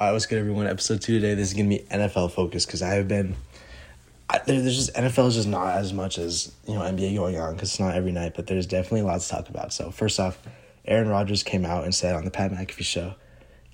All 0.00 0.06
right, 0.06 0.12
what's 0.14 0.24
good, 0.24 0.38
everyone? 0.38 0.66
Episode 0.66 1.02
two 1.02 1.20
today. 1.20 1.34
This 1.34 1.48
is 1.48 1.54
gonna 1.54 1.68
be 1.68 1.80
NFL 1.90 2.32
focused 2.32 2.66
because 2.66 2.80
I 2.80 2.94
have 2.94 3.06
been. 3.06 3.36
I, 4.30 4.38
there, 4.46 4.58
there's 4.62 4.74
just 4.74 4.94
NFL 4.94 5.28
is 5.28 5.34
just 5.34 5.46
not 5.46 5.76
as 5.76 5.92
much 5.92 6.16
as 6.16 6.52
you 6.66 6.72
know 6.72 6.80
NBA 6.80 7.16
going 7.16 7.38
on 7.38 7.52
because 7.52 7.68
it's 7.68 7.80
not 7.80 7.94
every 7.94 8.10
night, 8.10 8.32
but 8.34 8.46
there's 8.46 8.64
definitely 8.64 9.00
a 9.00 9.04
lot 9.04 9.20
to 9.20 9.28
talk 9.28 9.50
about. 9.50 9.74
So 9.74 9.90
first 9.90 10.18
off, 10.18 10.38
Aaron 10.86 11.08
Rodgers 11.08 11.42
came 11.42 11.66
out 11.66 11.84
and 11.84 11.94
said 11.94 12.14
on 12.14 12.24
the 12.24 12.30
Pat 12.30 12.50
McAfee 12.50 12.82
show, 12.82 13.14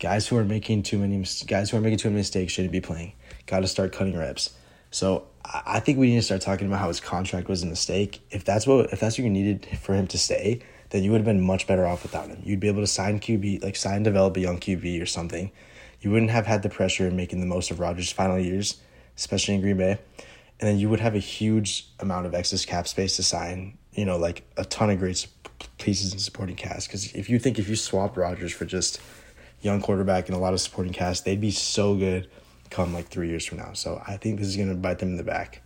guys 0.01 0.27
who 0.27 0.37
are 0.37 0.45
making 0.45 0.83
too 0.83 0.99
many 0.99 1.25
guys 1.47 1.71
who 1.71 1.77
are 1.77 1.81
making 1.81 1.99
too 1.99 2.09
many 2.09 2.19
mistakes 2.19 2.53
shouldn't 2.53 2.73
be 2.73 2.81
playing. 2.81 3.13
Got 3.47 3.61
to 3.61 3.69
start 3.69 3.93
cutting 3.93 4.19
reps. 4.19 4.53
So 4.91 5.29
I 5.45 5.79
think 5.79 5.97
we 5.97 6.09
need 6.09 6.17
to 6.17 6.23
start 6.23 6.41
talking 6.41 6.67
about 6.67 6.81
how 6.81 6.89
his 6.89 6.99
contract 6.99 7.49
was 7.49 7.63
a 7.63 7.67
mistake. 7.67 8.19
If 8.33 8.45
that's 8.45 8.67
what 8.67 8.93
if 8.93 8.99
that's 8.99 9.17
what 9.17 9.23
you 9.23 9.31
needed 9.31 9.79
for 9.81 9.95
him 9.95 10.09
to 10.09 10.19
stay, 10.19 10.59
then 10.91 11.05
you 11.05 11.13
would 11.13 11.19
have 11.19 11.25
been 11.25 11.41
much 11.41 11.69
better 11.69 11.87
off 11.87 12.03
without 12.03 12.27
him. 12.27 12.43
You'd 12.43 12.59
be 12.59 12.67
able 12.67 12.83
to 12.83 12.89
sign 12.89 13.21
QB, 13.21 13.63
like 13.63 13.77
sign 13.77 14.03
develop 14.03 14.37
a 14.37 14.41
young 14.41 14.59
QB 14.59 15.01
or 15.01 15.07
something 15.07 15.53
you 16.07 16.13
wouldn't 16.13 16.31
have 16.31 16.47
had 16.47 16.63
the 16.63 16.69
pressure 16.69 17.09
of 17.09 17.13
making 17.13 17.41
the 17.41 17.47
most 17.47 17.73
of 17.73 17.81
Rodgers' 17.81 18.13
final 18.13 18.39
years, 18.39 18.77
especially 19.17 19.57
in 19.57 19.61
Green 19.61 19.77
Bay. 19.77 19.99
And 20.61 20.69
then 20.69 20.79
you 20.79 20.89
would 20.89 21.01
have 21.01 21.17
a 21.17 21.19
huge 21.19 21.89
amount 21.99 22.27
of 22.27 22.33
excess 22.33 22.65
cap 22.65 22.87
space 22.87 23.17
to 23.17 23.25
sign, 23.25 23.77
you 23.93 24.05
know, 24.05 24.17
like 24.17 24.45
a 24.57 24.65
ton 24.65 24.89
of 24.89 25.01
great 25.01 25.27
pieces 25.79 26.13
in 26.13 26.21
supporting 26.21 26.55
cast. 26.55 26.87
Because 26.87 27.13
if 27.13 27.29
you 27.29 27.41
think 27.41 27.59
if 27.59 27.69
you 27.69 27.75
swap 27.75 28.17
Rodgers 28.17 28.53
for 28.53 28.65
just 28.65 29.01
young 29.63 29.81
quarterback 29.81 30.29
and 30.29 30.37
a 30.37 30.39
lot 30.39 30.53
of 30.53 30.61
supporting 30.61 30.93
cast, 30.93 31.25
they'd 31.25 31.41
be 31.41 31.51
so 31.51 31.97
good 31.97 32.31
come 32.71 32.95
like 32.95 33.09
three 33.09 33.29
years 33.29 33.45
from 33.45 33.59
now. 33.59 33.73
So 33.73 34.01
I 34.07 34.17
think 34.17 34.39
this 34.39 34.47
is 34.47 34.55
going 34.55 34.69
to 34.69 34.77
bite 34.77 35.01
them 35.01 35.09
in 35.09 35.17
the 35.17 35.25
back. 35.25 35.61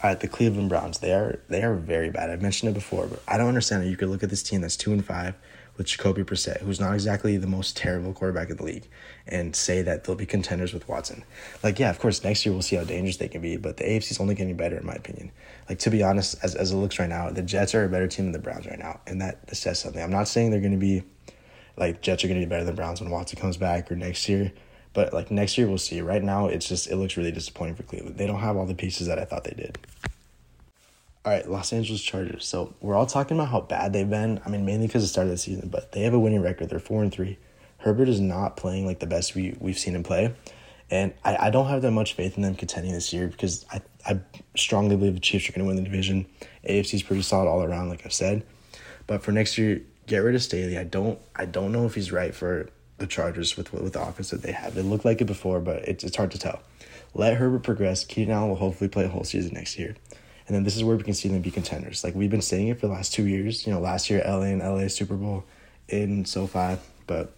All 0.00 0.10
right, 0.10 0.20
the 0.20 0.28
Cleveland 0.28 0.68
Browns. 0.68 0.98
They 0.98 1.12
are 1.12 1.40
they 1.48 1.64
are 1.64 1.74
very 1.74 2.10
bad. 2.10 2.30
I've 2.30 2.42
mentioned 2.42 2.70
it 2.70 2.74
before, 2.74 3.08
but 3.08 3.20
I 3.26 3.36
don't 3.36 3.48
understand 3.48 3.82
how 3.82 3.88
you 3.88 3.96
could 3.96 4.10
look 4.10 4.22
at 4.22 4.30
this 4.30 4.44
team 4.44 4.60
that's 4.60 4.76
two 4.76 4.92
and 4.92 5.04
five 5.04 5.34
with 5.76 5.86
Jacoby 5.86 6.22
Brissett, 6.22 6.60
who's 6.60 6.78
not 6.78 6.94
exactly 6.94 7.36
the 7.36 7.46
most 7.46 7.76
terrible 7.76 8.12
quarterback 8.12 8.50
in 8.50 8.56
the 8.56 8.62
league, 8.62 8.88
and 9.26 9.56
say 9.56 9.82
that 9.82 10.04
they'll 10.04 10.14
be 10.14 10.26
contenders 10.26 10.72
with 10.72 10.88
Watson. 10.88 11.24
Like, 11.62 11.78
yeah, 11.78 11.90
of 11.90 11.98
course, 11.98 12.22
next 12.22 12.46
year 12.46 12.52
we'll 12.52 12.62
see 12.62 12.76
how 12.76 12.84
dangerous 12.84 13.16
they 13.16 13.28
can 13.28 13.40
be, 13.40 13.56
but 13.56 13.76
the 13.76 13.84
AFC's 13.84 14.20
only 14.20 14.34
getting 14.34 14.56
better, 14.56 14.76
in 14.76 14.86
my 14.86 14.94
opinion. 14.94 15.32
Like, 15.68 15.78
to 15.80 15.90
be 15.90 16.02
honest, 16.02 16.36
as, 16.42 16.54
as 16.54 16.72
it 16.72 16.76
looks 16.76 16.98
right 16.98 17.08
now, 17.08 17.30
the 17.30 17.42
Jets 17.42 17.74
are 17.74 17.84
a 17.84 17.88
better 17.88 18.06
team 18.06 18.26
than 18.26 18.32
the 18.32 18.38
Browns 18.38 18.66
right 18.66 18.78
now, 18.78 19.00
and 19.06 19.20
that, 19.20 19.46
that 19.46 19.56
says 19.56 19.78
something. 19.78 20.02
I'm 20.02 20.12
not 20.12 20.28
saying 20.28 20.50
they're 20.50 20.60
going 20.60 20.72
to 20.72 20.78
be, 20.78 21.02
like, 21.76 22.02
Jets 22.02 22.22
are 22.24 22.28
going 22.28 22.40
to 22.40 22.46
be 22.46 22.50
better 22.50 22.64
than 22.64 22.76
Browns 22.76 23.00
when 23.00 23.10
Watson 23.10 23.40
comes 23.40 23.56
back 23.56 23.90
or 23.90 23.96
next 23.96 24.28
year, 24.28 24.52
but, 24.92 25.12
like, 25.12 25.30
next 25.30 25.58
year 25.58 25.66
we'll 25.66 25.78
see. 25.78 26.00
Right 26.00 26.22
now, 26.22 26.46
it's 26.46 26.68
just, 26.68 26.88
it 26.88 26.96
looks 26.96 27.16
really 27.16 27.32
disappointing 27.32 27.74
for 27.74 27.82
Cleveland. 27.82 28.16
They 28.16 28.28
don't 28.28 28.40
have 28.40 28.56
all 28.56 28.66
the 28.66 28.76
pieces 28.76 29.08
that 29.08 29.18
I 29.18 29.24
thought 29.24 29.42
they 29.42 29.54
did. 29.56 29.78
All 31.24 31.32
right, 31.32 31.48
Los 31.48 31.72
Angeles 31.72 32.02
Chargers. 32.02 32.46
So 32.46 32.74
we're 32.82 32.94
all 32.94 33.06
talking 33.06 33.38
about 33.38 33.48
how 33.48 33.62
bad 33.62 33.94
they've 33.94 34.08
been. 34.08 34.40
I 34.44 34.50
mean, 34.50 34.66
mainly 34.66 34.86
because 34.86 35.02
the 35.02 35.08
start 35.08 35.26
of 35.26 35.30
the 35.30 35.38
season, 35.38 35.70
but 35.70 35.92
they 35.92 36.02
have 36.02 36.12
a 36.12 36.18
winning 36.18 36.42
record. 36.42 36.68
They're 36.68 36.78
four 36.78 37.02
and 37.02 37.10
three. 37.10 37.38
Herbert 37.78 38.10
is 38.10 38.20
not 38.20 38.58
playing 38.58 38.84
like 38.84 38.98
the 38.98 39.06
best 39.06 39.34
we 39.34 39.56
we've 39.58 39.78
seen 39.78 39.94
him 39.94 40.02
play, 40.02 40.34
and 40.90 41.14
I, 41.24 41.46
I 41.46 41.50
don't 41.50 41.68
have 41.68 41.80
that 41.82 41.92
much 41.92 42.12
faith 42.12 42.36
in 42.36 42.42
them 42.42 42.54
contending 42.54 42.92
this 42.92 43.10
year 43.12 43.28
because 43.28 43.64
I 43.72 43.80
I 44.06 44.20
strongly 44.54 44.96
believe 44.96 45.14
the 45.14 45.20
Chiefs 45.20 45.48
are 45.48 45.52
going 45.52 45.64
to 45.64 45.66
win 45.66 45.76
the 45.76 45.82
division. 45.82 46.26
AFC 46.68 46.94
is 46.94 47.02
pretty 47.02 47.22
solid 47.22 47.48
all 47.48 47.62
around, 47.62 47.88
like 47.88 48.04
I've 48.04 48.12
said. 48.12 48.44
But 49.06 49.22
for 49.22 49.32
next 49.32 49.56
year, 49.56 49.80
get 50.06 50.18
rid 50.18 50.34
of 50.34 50.42
Staley. 50.42 50.76
I 50.76 50.84
don't 50.84 51.18
I 51.34 51.46
don't 51.46 51.72
know 51.72 51.86
if 51.86 51.94
he's 51.94 52.12
right 52.12 52.34
for 52.34 52.68
the 52.98 53.06
Chargers 53.06 53.56
with 53.56 53.72
with 53.72 53.94
the 53.94 54.02
offense 54.02 54.28
that 54.28 54.42
they 54.42 54.52
have. 54.52 54.76
It 54.76 54.82
looked 54.82 55.06
like 55.06 55.22
it 55.22 55.26
before, 55.26 55.60
but 55.60 55.88
it's 55.88 56.04
it's 56.04 56.16
hard 56.16 56.32
to 56.32 56.38
tell. 56.38 56.60
Let 57.14 57.36
Herbert 57.36 57.62
progress. 57.62 58.04
Keenan 58.04 58.34
Allen 58.34 58.48
will 58.50 58.56
hopefully 58.56 58.88
play 58.88 59.04
a 59.04 59.08
whole 59.08 59.24
season 59.24 59.54
next 59.54 59.78
year. 59.78 59.94
And 60.46 60.54
then 60.54 60.64
this 60.64 60.76
is 60.76 60.84
where 60.84 60.96
we 60.96 61.02
can 61.02 61.14
see 61.14 61.28
them 61.28 61.40
be 61.40 61.50
contenders. 61.50 62.04
Like 62.04 62.14
we've 62.14 62.30
been 62.30 62.42
saying 62.42 62.68
it 62.68 62.80
for 62.80 62.86
the 62.86 62.92
last 62.92 63.14
two 63.14 63.26
years. 63.26 63.66
You 63.66 63.72
know, 63.72 63.80
last 63.80 64.10
year 64.10 64.22
LA 64.26 64.42
and 64.42 64.60
LA 64.60 64.88
Super 64.88 65.14
Bowl 65.14 65.44
in 65.88 66.24
SoFi, 66.24 66.78
but 67.06 67.32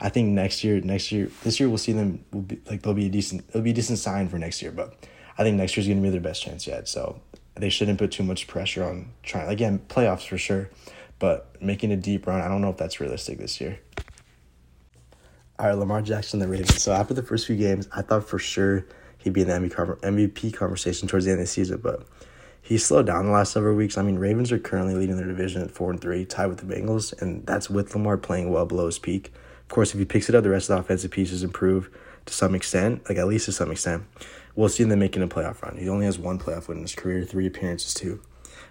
I 0.00 0.08
think 0.08 0.28
next 0.28 0.62
year, 0.62 0.80
next 0.80 1.10
year, 1.10 1.30
this 1.42 1.58
year 1.58 1.68
we'll 1.68 1.78
see 1.78 1.92
them. 1.92 2.24
Will 2.32 2.42
be 2.42 2.60
like 2.70 2.82
they'll 2.82 2.94
be 2.94 3.06
a 3.06 3.10
decent. 3.10 3.44
It'll 3.48 3.62
be 3.62 3.70
a 3.70 3.74
decent 3.74 3.98
sign 3.98 4.28
for 4.28 4.38
next 4.38 4.62
year, 4.62 4.70
but 4.70 4.94
I 5.36 5.42
think 5.42 5.56
next 5.56 5.76
year's 5.76 5.88
gonna 5.88 6.00
be 6.00 6.10
their 6.10 6.20
best 6.20 6.42
chance 6.42 6.66
yet. 6.66 6.88
So 6.88 7.20
they 7.56 7.68
shouldn't 7.68 7.98
put 7.98 8.12
too 8.12 8.22
much 8.22 8.46
pressure 8.46 8.84
on 8.84 9.10
trying. 9.22 9.48
Again, 9.48 9.80
playoffs 9.88 10.26
for 10.26 10.38
sure, 10.38 10.70
but 11.18 11.56
making 11.60 11.90
a 11.90 11.96
deep 11.96 12.26
run, 12.26 12.40
I 12.40 12.48
don't 12.48 12.60
know 12.60 12.70
if 12.70 12.76
that's 12.76 13.00
realistic 13.00 13.38
this 13.38 13.60
year. 13.60 13.80
All 15.58 15.66
right, 15.66 15.74
Lamar 15.74 16.02
Jackson, 16.02 16.38
the 16.38 16.46
Ravens. 16.46 16.80
So 16.80 16.92
after 16.92 17.14
the 17.14 17.22
first 17.22 17.48
few 17.48 17.56
games, 17.56 17.88
I 17.92 18.02
thought 18.02 18.28
for 18.28 18.38
sure 18.38 18.86
he'd 19.28 19.34
be 19.34 19.42
in 19.42 19.48
the 19.48 19.70
MVP 19.70 20.54
conversation 20.54 21.06
towards 21.06 21.24
the 21.26 21.32
end 21.32 21.40
of 21.40 21.46
the 21.46 21.50
season, 21.50 21.78
but 21.78 22.06
he's 22.62 22.84
slowed 22.84 23.06
down 23.06 23.26
the 23.26 23.32
last 23.32 23.52
several 23.52 23.76
weeks. 23.76 23.98
I 23.98 24.02
mean, 24.02 24.18
Ravens 24.18 24.50
are 24.50 24.58
currently 24.58 24.94
leading 24.94 25.16
their 25.16 25.26
division 25.26 25.62
at 25.62 25.70
four 25.70 25.90
and 25.90 26.00
three, 26.00 26.24
tied 26.24 26.46
with 26.46 26.58
the 26.58 26.74
Bengals, 26.74 27.20
and 27.20 27.46
that's 27.46 27.70
with 27.70 27.94
Lamar 27.94 28.16
playing 28.16 28.50
well 28.50 28.66
below 28.66 28.86
his 28.86 28.98
peak. 28.98 29.32
Of 29.62 29.68
course, 29.68 29.92
if 29.92 29.98
he 29.98 30.04
picks 30.04 30.28
it 30.28 30.34
up, 30.34 30.44
the 30.44 30.50
rest 30.50 30.70
of 30.70 30.76
the 30.76 30.80
offensive 30.80 31.10
pieces 31.10 31.42
improve 31.42 31.90
to 32.26 32.32
some 32.32 32.54
extent, 32.54 33.06
like 33.08 33.18
at 33.18 33.26
least 33.26 33.46
to 33.46 33.52
some 33.52 33.70
extent. 33.70 34.04
We'll 34.56 34.68
see 34.68 34.84
them 34.84 34.98
making 34.98 35.22
a 35.22 35.28
playoff 35.28 35.62
run. 35.62 35.76
He 35.76 35.88
only 35.88 36.06
has 36.06 36.18
one 36.18 36.38
playoff 36.38 36.68
win 36.68 36.78
in 36.78 36.84
his 36.84 36.94
career, 36.94 37.24
three 37.24 37.46
appearances 37.46 37.94
too. 37.94 38.20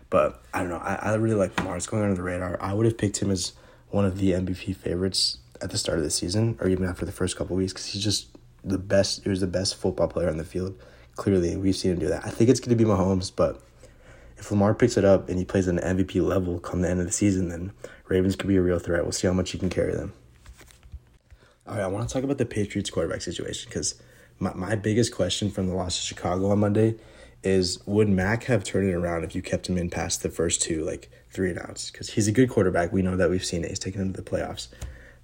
But 0.10 0.42
I 0.54 0.62
don't 0.62 0.70
know. 0.70 0.78
I, 0.78 0.96
I 0.96 1.14
really 1.16 1.36
like 1.36 1.58
Lamar. 1.58 1.78
It's 1.78 1.88
going 1.88 2.04
under 2.04 2.16
the 2.16 2.24
radar. 2.24 2.58
I 2.62 2.74
would 2.74 2.86
have 2.86 2.98
picked 2.98 3.22
him 3.22 3.30
as 3.30 3.54
one 3.90 4.06
of 4.06 4.18
the 4.18 4.32
MVP 4.32 4.76
favorites 4.76 5.38
at 5.62 5.70
the 5.70 5.78
start 5.78 5.98
of 5.98 6.04
the 6.04 6.10
season 6.10 6.58
or 6.60 6.68
even 6.68 6.86
after 6.86 7.06
the 7.06 7.12
first 7.12 7.38
couple 7.38 7.56
weeks 7.56 7.74
because 7.74 7.88
he's 7.88 8.04
just 8.04 8.28
the 8.70 8.78
best. 8.78 9.24
He 9.24 9.30
was 9.30 9.42
the 9.42 9.48
best 9.48 9.76
football 9.76 10.08
player 10.08 10.30
on 10.30 10.38
the 10.38 10.46
field. 10.46 10.80
Clearly, 11.16 11.56
we've 11.56 11.76
seen 11.76 11.92
him 11.92 12.00
do 12.00 12.08
that. 12.10 12.26
I 12.26 12.30
think 12.30 12.50
it's 12.50 12.60
going 12.60 12.78
to 12.78 12.84
be 12.84 12.90
Mahomes, 12.90 13.32
but 13.36 13.62
if 14.38 14.52
Lamar 14.52 14.74
picks 14.76 14.98
it 14.98 15.06
up 15.06 15.30
and 15.30 15.38
he 15.38 15.46
plays 15.46 15.68
at 15.68 15.84
an 15.84 15.98
MVP 15.98 16.22
level 16.22 16.60
come 16.60 16.82
the 16.82 16.90
end 16.90 17.00
of 17.00 17.06
the 17.08 17.12
season, 17.12 17.50
then 17.50 17.72
Ravens 18.08 18.36
could 18.36 18.48
be 18.48 18.58
a 18.58 18.62
real 18.62 18.80
threat. 18.80 19.04
We'll 19.04 19.12
see 19.12 19.28
how 19.28 19.34
much 19.34 19.52
he 19.52 19.58
can 19.58 19.70
carry 19.70 19.94
them. 19.94 20.14
All 21.68 21.76
right, 21.76 21.84
I 21.84 21.88
want 21.88 22.08
to 22.08 22.14
talk 22.14 22.24
about 22.24 22.38
the 22.38 22.46
Patriots 22.46 22.90
quarterback 22.90 23.22
situation 23.22 23.68
because 23.70 23.96
my, 24.40 24.54
my 24.54 24.76
biggest 24.76 25.14
question 25.14 25.50
from 25.50 25.68
the 25.68 25.74
loss 25.74 25.98
to 25.98 26.04
Chicago 26.04 26.52
on 26.52 26.60
Monday 26.60 26.96
is 27.44 27.86
would 27.86 28.10
Mac 28.10 28.46
have 28.46 28.64
turned 28.64 28.90
it 28.90 28.94
around 28.94 29.24
if 29.24 29.36
you 29.36 29.42
kept 29.42 29.68
him 29.68 29.78
in 29.78 29.90
past 29.90 30.24
the 30.24 30.30
first 30.30 30.62
two, 30.62 30.84
like 30.84 31.10
three 31.32 31.50
and 31.50 31.60
outs? 31.60 31.92
Because 31.92 32.12
he's 32.12 32.28
a 32.28 32.32
good 32.32 32.50
quarterback. 32.50 32.94
We 32.94 33.02
know 33.02 33.18
that 33.18 33.30
we've 33.30 33.44
seen 33.44 33.64
it. 33.64 33.70
He's 33.70 33.80
taken 33.80 34.02
him 34.02 34.14
to 34.14 34.22
the 34.22 34.30
playoffs. 34.30 34.68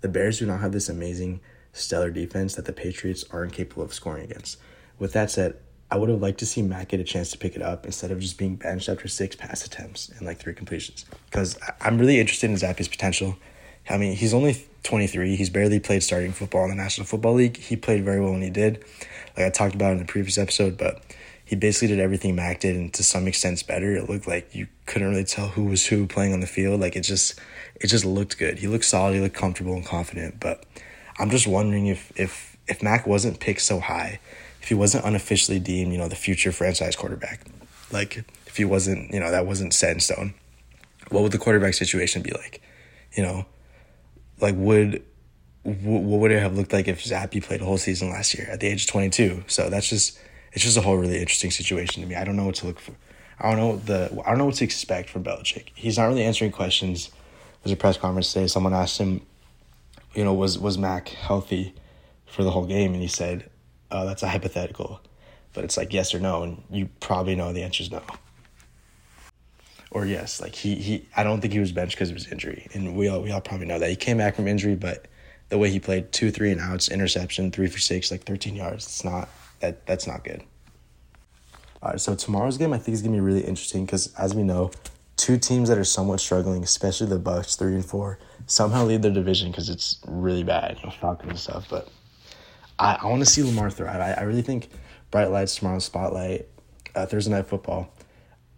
The 0.02 0.10
Bears 0.10 0.40
do 0.40 0.46
not 0.46 0.60
have 0.60 0.74
this 0.74 0.90
amazing, 0.90 1.40
stellar 1.74 2.10
defense 2.10 2.56
that 2.56 2.66
the 2.66 2.74
Patriots 2.74 3.26
aren't 3.32 3.54
capable 3.54 3.84
of 3.84 3.94
scoring 3.94 4.24
against. 4.24 4.58
With 5.00 5.14
that 5.14 5.32
said, 5.32 5.58
I 5.92 5.98
would 5.98 6.10
have 6.10 6.22
liked 6.22 6.40
to 6.40 6.46
see 6.46 6.62
Mac 6.62 6.88
get 6.88 7.00
a 7.00 7.04
chance 7.04 7.32
to 7.32 7.38
pick 7.38 7.56
it 7.56 7.62
up 7.62 7.86
instead 7.86 8.12
of 8.12 8.20
just 8.20 8.38
being 8.38 8.56
benched 8.56 8.90
after 8.90 9.08
six 9.08 9.36
pass 9.36 9.66
attempts 9.66 10.10
and 10.10 10.26
like 10.26 10.40
three 10.40 10.54
completions. 10.54 11.06
Because 11.26 11.60
I'm 11.82 12.00
really 12.00 12.20
interested 12.20 12.50
in 12.50 12.56
Zappe's 12.56 12.88
potential. 12.88 13.36
I 13.90 13.98
mean, 13.98 14.16
he's 14.16 14.34
only 14.34 14.66
23. 14.84 15.36
He's 15.36 15.50
barely 15.50 15.80
played 15.80 16.04
starting 16.04 16.32
football 16.32 16.64
in 16.64 16.70
the 16.70 16.76
National 16.76 17.06
Football 17.06 17.36
League. 17.36 17.58
He 17.58 17.76
played 17.76 18.04
very 18.04 18.22
well 18.22 18.32
when 18.32 18.42
he 18.42 18.50
did, 18.50 18.84
like 19.36 19.46
I 19.46 19.50
talked 19.50 19.76
about 19.76 19.92
in 19.92 20.00
the 20.00 20.06
previous 20.06 20.38
episode, 20.38 20.78
but 20.78 21.04
he 21.46 21.56
basically 21.56 21.90
did 21.90 22.00
everything 22.00 22.36
Mac 22.36 22.62
did 22.62 22.76
and 22.76 22.94
to 22.94 23.04
some 23.04 23.28
extent 23.28 23.66
better. 23.68 23.96
It 23.96 24.10
looked 24.10 24.28
like 24.28 24.56
you 24.56 24.68
couldn't 24.86 25.10
really 25.10 25.26
tell 25.26 25.50
who 25.50 25.66
was 25.66 25.86
who 25.86 26.08
playing 26.08 26.34
on 26.34 26.40
the 26.40 26.48
field. 26.48 26.80
Like 26.80 26.96
it 26.96 27.02
just 27.02 27.40
it 27.76 27.88
just 27.88 28.06
looked 28.06 28.38
good. 28.38 28.60
He 28.60 28.68
looked 28.68 28.86
solid, 28.86 29.16
he 29.16 29.22
looked 29.22 29.36
comfortable 29.36 29.76
and 29.76 29.86
confident. 29.86 30.40
But 30.40 30.66
I'm 31.20 31.30
just 31.30 31.48
wondering 31.48 31.88
if 31.88 32.12
if 32.16 32.58
if 32.68 32.82
Mac 32.82 33.06
wasn't 33.06 33.40
picked 33.40 33.62
so 33.62 33.80
high, 33.80 34.20
if 34.62 34.70
he 34.70 34.74
wasn't 34.74 35.06
unofficially 35.06 35.60
deemed, 35.60 35.92
you 35.92 35.98
know, 35.98 36.08
the 36.08 36.16
future 36.16 36.52
franchise 36.52 36.96
quarterback, 36.96 37.42
like 37.92 38.24
if 38.48 38.58
he 38.58 38.66
wasn't, 38.66 39.14
you 39.14 39.20
know, 39.20 39.32
that 39.32 39.46
wasn't 39.46 39.74
set 39.74 39.92
in 39.92 40.00
stone, 40.00 40.34
what 41.10 41.24
would 41.24 41.32
the 41.32 41.38
quarterback 41.38 41.74
situation 41.74 42.22
be 42.22 42.32
like? 42.32 42.62
You 43.14 43.24
know, 43.24 43.46
like 44.40 44.56
would 44.58 45.04
what 45.64 46.20
would 46.20 46.32
it 46.32 46.42
have 46.42 46.58
looked 46.58 46.74
like 46.74 46.88
if 46.88 47.04
Zappe 47.04 47.42
played 47.42 47.62
a 47.62 47.66
whole 47.66 47.78
season 47.78 48.10
last 48.10 48.34
year 48.34 48.48
at 48.52 48.60
the 48.60 48.68
age 48.68 48.84
of 48.84 48.90
22? 48.90 49.46
So 49.48 49.70
that's 49.70 49.90
just 49.90 50.20
it's 50.52 50.64
just 50.64 50.78
a 50.78 50.82
whole 50.82 50.98
really 50.98 51.20
interesting 51.20 51.52
situation 51.52 52.02
to 52.02 52.08
me. 52.08 52.16
I 52.16 52.24
don't 52.24 52.36
know 52.36 52.46
what 52.46 52.56
to 52.56 52.68
look 52.68 52.80
for. 52.80 52.94
I 53.40 53.50
don't 53.50 53.60
know 53.60 53.78
the 53.78 54.22
I 54.26 54.30
don't 54.30 54.38
know 54.38 54.46
what 54.46 54.56
to 54.56 54.64
expect 54.64 55.10
from 55.10 55.24
Belichick. 55.24 55.70
He's 55.76 55.98
not 55.98 56.06
really 56.06 56.24
answering 56.24 56.52
questions. 56.52 57.12
There's 57.64 57.74
a 57.74 57.78
press 57.78 57.98
conference 57.98 58.34
today. 58.34 58.48
Someone 58.48 58.74
asked 58.74 58.98
him, 58.98 59.22
you 60.14 60.24
know, 60.24 60.34
was 60.34 60.60
was 60.60 60.78
Mac 60.78 61.10
healthy 61.10 61.74
for 62.26 62.44
the 62.44 62.52
whole 62.52 62.66
game, 62.66 62.94
and 62.94 63.02
he 63.02 63.08
said, 63.08 63.50
oh, 63.92 64.06
that's 64.06 64.24
a 64.24 64.28
hypothetical. 64.28 65.02
But 65.54 65.64
it's 65.64 65.78
like 65.78 65.94
yes 65.94 66.14
or 66.14 66.20
no, 66.20 66.44
and 66.44 66.64
you 66.70 66.90
probably 67.00 67.36
know 67.36 67.54
the 67.54 67.64
answer 67.64 67.84
is 67.84 67.92
no. 67.92 68.02
Or 69.92 70.06
yes, 70.06 70.42
like 70.42 70.56
he 70.56 70.76
he 70.76 71.08
I 71.16 71.24
don't 71.24 71.40
think 71.42 71.54
he 71.54 71.60
was 71.60 71.72
benched 71.72 71.96
because 71.96 72.10
of 72.10 72.16
his 72.16 72.28
injury. 72.32 72.68
And 72.74 72.96
we 72.96 73.08
all 73.08 73.22
we 73.22 73.32
all 73.32 73.42
probably 73.42 73.68
know 73.68 73.78
that. 73.78 73.90
He 73.90 73.96
came 73.96 74.18
back 74.18 74.36
from 74.36 74.48
injury, 74.48 74.76
but 74.76 75.08
the 75.50 75.60
way 75.60 75.70
he 75.70 75.80
played 75.80 76.12
two, 76.12 76.32
three 76.32 76.52
and 76.52 76.60
outs, 76.60 76.90
interception, 76.90 77.52
three 77.52 77.68
for 77.68 77.78
six, 77.78 78.10
like 78.10 78.24
thirteen 78.24 78.56
yards, 78.56 78.86
it's 78.86 79.04
not 79.04 79.30
that 79.60 79.86
that's 79.86 80.08
not 80.08 80.24
good. 80.24 80.44
All 81.84 81.92
right, 81.92 82.02
so 82.02 82.16
tomorrow's 82.16 82.58
game 82.58 82.74
I 82.74 82.80
think 82.80 82.96
is 82.96 83.04
gonna 83.04 83.14
be 83.14 83.20
really 83.20 83.44
interesting 83.44 83.86
because 83.86 84.12
as 84.16 84.34
we 84.34 84.42
know, 84.42 84.72
two 85.16 85.38
teams 85.38 85.70
that 85.70 85.78
are 85.78 85.84
somewhat 85.84 86.20
struggling, 86.20 86.64
especially 86.64 87.08
the 87.08 87.20
Bucs 87.20 87.56
three 87.58 87.76
and 87.76 87.86
four, 87.86 88.18
somehow 88.48 88.86
lead 88.86 89.02
their 89.02 89.12
division 89.12 89.52
because 89.52 89.70
it's 89.70 90.00
really 90.08 90.44
bad, 90.44 90.78
you 90.80 90.86
know, 90.86 90.92
Falcons 90.92 91.30
and 91.30 91.40
stuff. 91.40 91.68
But 91.70 91.90
I, 92.80 92.98
I 93.02 93.08
want 93.08 93.22
to 93.22 93.26
see 93.30 93.44
Lamar 93.44 93.70
thrive. 93.70 94.00
I, 94.00 94.14
I 94.14 94.24
really 94.24 94.42
think 94.42 94.70
bright 95.12 95.32
lights 95.32 95.56
tomorrow, 95.56 95.80
spotlight, 95.80 96.48
uh, 96.96 97.06
Thursday 97.06 97.32
night 97.32 97.48
football. 97.48 97.92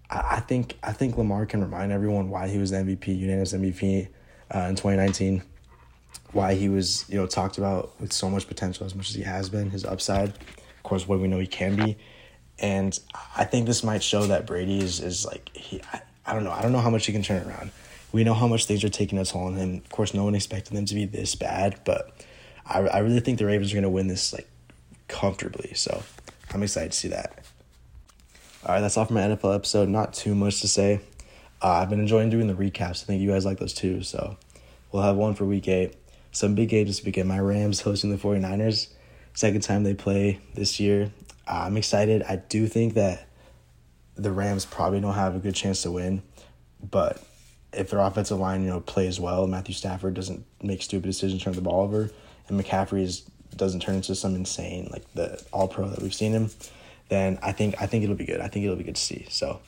I, 0.10 0.38
I 0.38 0.40
think 0.40 0.78
I 0.84 0.92
think 0.92 1.18
Lamar 1.18 1.46
can 1.46 1.62
remind 1.62 1.92
everyone 1.92 2.30
why 2.30 2.48
he 2.48 2.58
was 2.58 2.72
the 2.72 2.78
MVP, 2.78 3.18
unanimous 3.18 3.54
MVP 3.54 4.08
uh, 4.54 4.60
in 4.70 4.76
twenty 4.76 4.98
nineteen. 4.98 5.44
why 6.32 6.54
he 6.56 6.70
was 6.70 7.06
you 7.10 7.18
know 7.18 7.28
talked 7.28 7.58
about 7.58 8.00
with 8.00 8.14
so 8.14 8.30
much 8.30 8.48
potential 8.48 8.86
as 8.86 8.96
much 8.96 9.10
as 9.10 9.16
he 9.16 9.24
has 9.24 9.50
been, 9.50 9.70
his 9.70 9.86
upside, 9.86 10.30
of 10.30 10.84
course, 10.84 11.08
what 11.08 11.20
we 11.20 11.28
know 11.28 11.40
he 11.40 11.48
can 11.48 11.76
be, 11.76 11.98
and 12.60 12.98
I 13.36 13.44
think 13.46 13.68
this 13.68 13.84
might 13.84 14.04
show 14.04 14.26
that 14.28 14.46
Brady 14.48 14.80
is 14.80 15.00
is 15.00 15.26
like 15.26 15.50
he. 15.56 15.82
I, 15.94 16.02
I 16.28 16.34
don't 16.34 16.44
know. 16.44 16.52
I 16.52 16.64
don't 16.64 16.72
know 16.72 16.80
how 16.80 16.90
much 16.90 17.06
he 17.06 17.12
can 17.12 17.22
turn 17.22 17.48
around. 17.48 17.70
We 18.16 18.24
know 18.24 18.34
how 18.34 18.48
much 18.48 18.64
things 18.64 18.82
are 18.86 18.88
taking 18.88 19.20
a 19.20 19.26
toll 19.26 19.48
on 19.48 19.56
him. 19.56 19.76
Of 19.76 19.90
course, 19.90 20.14
no 20.14 20.24
one 20.24 20.36
expected 20.36 20.74
them 20.74 20.86
to 20.86 20.96
be 20.96 21.04
this 21.04 21.36
bad, 21.36 21.82
but 21.84 22.26
I, 22.66 22.80
I 22.80 23.00
really 23.00 23.20
think 23.20 23.40
the 23.40 23.46
Ravens 23.46 23.74
are 23.74 23.76
going 23.76 23.84
to 23.84 23.90
win 23.90 24.08
this 24.08 24.32
like 24.32 24.48
comfortably. 25.10 25.74
So 25.74 26.02
I'm 26.54 26.64
excited 26.64 26.94
to 26.94 26.98
see 26.98 27.10
that. 27.10 27.44
All 28.66 28.74
right, 28.74 28.80
that's 28.80 28.96
all 28.96 29.04
for 29.04 29.12
my 29.12 29.20
NFL 29.20 29.54
episode. 29.54 29.90
Not 29.90 30.14
too 30.14 30.34
much 30.34 30.62
to 30.62 30.68
say. 30.70 31.02
Uh, 31.62 31.72
I've 31.72 31.90
been 31.90 32.00
enjoying 32.00 32.30
doing 32.30 32.48
the 32.48 32.54
recaps. 32.54 33.04
I 33.04 33.06
think 33.06 33.22
you 33.22 33.32
guys 33.32 33.44
like 33.44 33.60
those 33.60 33.74
too. 33.74 34.02
So 34.02 34.38
we'll 34.94 35.04
have 35.04 35.18
one 35.18 35.34
for 35.34 35.44
week 35.44 35.68
eight. 35.68 35.98
Some 36.32 36.56
big 36.56 36.70
games 36.70 36.88
this 36.88 37.04
weekend. 37.04 37.28
My 37.28 37.40
Rams 37.40 37.82
hosting 37.82 38.12
the 38.12 38.18
49ers. 38.18 38.94
Second 39.34 39.60
time 39.60 39.84
they 39.84 39.94
play 39.94 40.40
this 40.54 40.80
year. 40.80 41.12
Uh, 41.46 41.64
I'm 41.66 41.76
excited. 41.76 42.24
I 42.24 42.38
do 42.38 42.66
think 42.68 42.94
that 42.94 43.28
the 44.16 44.32
Rams 44.32 44.64
probably 44.64 45.02
don't 45.02 45.16
have 45.16 45.36
a 45.36 45.40
good 45.40 45.54
chance 45.54 45.82
to 45.82 45.92
win, 45.92 46.24
but 46.82 47.22
if 47.76 47.90
their 47.90 48.00
offensive 48.00 48.40
line, 48.40 48.64
you 48.64 48.70
know, 48.70 48.80
plays 48.80 49.20
well, 49.20 49.48
Matthew 49.48 49.76
Stafford 49.76 50.14
doesn't 50.14 50.46
make 50.62 50.82
stupid 50.82 51.08
decisions, 51.08 51.44
turn 51.44 51.54
the 51.54 51.62
ball 51.62 51.82
over, 51.82 52.10
and 52.48 52.60
McCaffrey 52.60 53.02
is, 53.02 53.22
doesn't 53.56 53.82
turn 53.82 53.96
into 53.96 54.16
some 54.16 54.36
insane 54.36 54.90
like 54.92 55.04
the 55.14 55.42
All 55.52 55.68
Pro 55.68 55.90
that 55.90 56.02
we've 56.02 56.14
seen 56.14 56.32
him, 56.32 56.50
then 57.10 57.40
I 57.42 57.52
think 57.52 57.76
I 57.82 57.86
think 57.86 58.04
it'll 58.04 58.16
be 58.16 58.26
good. 58.26 58.42
I 58.42 58.48
think 58.48 58.66
it'll 58.66 58.76
be 58.78 58.84
good 58.84 58.96
to 58.96 59.02
see. 59.02 59.26
So 59.30 59.60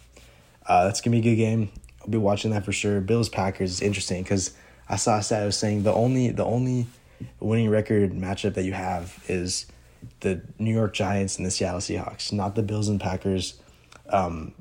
uh, 0.65 0.85
that's 0.85 1.01
gonna 1.01 1.15
be 1.15 1.19
a 1.19 1.31
good 1.31 1.37
game. 1.37 1.69
I'll 2.01 2.09
be 2.09 2.17
watching 2.17 2.51
that 2.51 2.65
for 2.65 2.71
sure. 2.71 3.01
Bills 3.01 3.29
Packers 3.29 3.71
is 3.71 3.81
interesting 3.81 4.23
because 4.23 4.53
I 4.89 4.95
saw 4.95 5.17
a 5.17 5.23
stat 5.23 5.45
was 5.45 5.57
saying 5.57 5.83
the 5.83 5.93
only 5.93 6.31
the 6.31 6.45
only 6.45 6.87
winning 7.39 7.69
record 7.69 8.11
matchup 8.11 8.53
that 8.55 8.63
you 8.63 8.73
have 8.73 9.23
is 9.27 9.65
the 10.19 10.41
New 10.59 10.73
York 10.73 10.93
Giants 10.93 11.37
and 11.37 11.45
the 11.45 11.51
Seattle 11.51 11.79
Seahawks, 11.79 12.31
not 12.31 12.55
the 12.55 12.63
Bills 12.63 12.87
and 12.87 12.99
Packers, 12.99 13.59
um, 14.09 14.53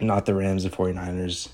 not 0.00 0.26
the 0.26 0.34
Rams 0.34 0.64
and 0.64 0.72
49ers. 0.72 1.48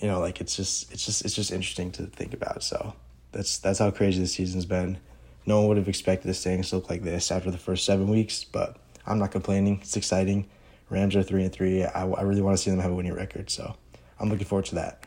You 0.00 0.08
know, 0.08 0.20
like 0.20 0.40
it's 0.40 0.56
just 0.56 0.92
it's 0.92 1.04
just 1.04 1.24
it's 1.24 1.34
just 1.34 1.52
interesting 1.52 1.90
to 1.92 2.06
think 2.06 2.34
about. 2.34 2.62
So 2.62 2.94
that's 3.32 3.58
that's 3.58 3.78
how 3.78 3.90
crazy 3.90 4.20
this 4.20 4.32
season's 4.32 4.66
been. 4.66 4.98
No 5.46 5.60
one 5.60 5.68
would 5.68 5.76
have 5.76 5.88
expected 5.88 6.28
this 6.28 6.42
thing 6.42 6.62
to 6.62 6.76
look 6.76 6.88
like 6.88 7.02
this 7.02 7.30
after 7.30 7.50
the 7.50 7.58
first 7.58 7.84
seven 7.84 8.08
weeks, 8.08 8.44
but 8.44 8.76
I'm 9.06 9.18
not 9.18 9.30
complaining. 9.30 9.80
It's 9.82 9.96
exciting. 9.96 10.48
Rams 10.90 11.16
are 11.16 11.22
three 11.22 11.42
and 11.44 11.52
three. 11.52 11.84
I, 11.84 12.06
I 12.06 12.22
really 12.22 12.40
want 12.40 12.56
to 12.56 12.62
see 12.62 12.70
them 12.70 12.80
have 12.80 12.90
a 12.90 12.94
winning 12.94 13.14
record, 13.14 13.50
so 13.50 13.74
I'm 14.18 14.30
looking 14.30 14.46
forward 14.46 14.66
to 14.66 14.76
that. 14.76 15.04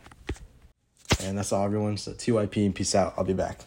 And 1.24 1.38
that's 1.38 1.52
all, 1.52 1.66
everyone. 1.66 1.98
So 1.98 2.12
TYP 2.12 2.66
and 2.66 2.76
peace 2.76 2.94
out. 2.94 3.16
I'll 3.18 3.24
be 3.24 3.34
back. 3.34 3.66